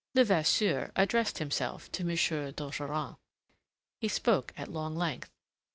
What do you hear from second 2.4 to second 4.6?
d'Ogeron. He spoke